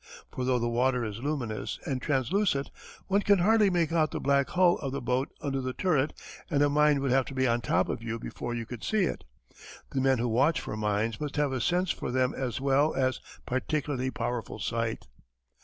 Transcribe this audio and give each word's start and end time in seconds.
For 0.31 0.45
though 0.45 0.57
the 0.57 0.67
water 0.67 1.05
is 1.05 1.19
luminous 1.21 1.77
and 1.85 2.01
translucent 2.01 2.71
one 3.05 3.21
can 3.21 3.37
hardly 3.37 3.69
make 3.69 3.91
out 3.91 4.09
the 4.09 4.19
black 4.19 4.49
hull 4.49 4.79
of 4.79 4.91
the 4.91 4.99
boat 4.99 5.29
under 5.41 5.61
the 5.61 5.73
turret 5.73 6.11
and 6.49 6.63
a 6.63 6.69
mine 6.71 7.01
would 7.01 7.11
have 7.11 7.25
to 7.25 7.35
be 7.35 7.45
on 7.45 7.61
top 7.61 7.87
of 7.87 8.01
you 8.01 8.17
before 8.17 8.55
you 8.55 8.65
could 8.65 8.83
see 8.83 9.03
it. 9.03 9.25
The 9.91 10.01
men 10.01 10.17
who 10.17 10.27
watch 10.27 10.59
for 10.59 10.75
mines 10.75 11.21
must 11.21 11.35
have 11.35 11.51
a 11.51 11.61
sense 11.61 11.91
for 11.91 12.09
them 12.09 12.33
as 12.33 12.59
well 12.59 12.95
as 12.95 13.19
particularly 13.45 14.09
powerful 14.09 14.57
sight. 14.57 15.05